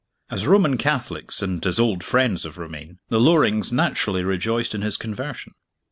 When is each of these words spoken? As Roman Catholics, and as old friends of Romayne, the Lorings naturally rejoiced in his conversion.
As 0.31 0.47
Roman 0.47 0.79
Catholics, 0.79 1.43
and 1.43 1.63
as 1.63 1.79
old 1.79 2.03
friends 2.03 2.43
of 2.43 2.57
Romayne, 2.57 2.97
the 3.09 3.19
Lorings 3.19 3.71
naturally 3.71 4.23
rejoiced 4.23 4.73
in 4.73 4.81
his 4.81 4.97
conversion. 4.97 5.53